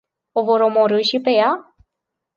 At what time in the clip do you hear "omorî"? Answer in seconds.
0.67-1.01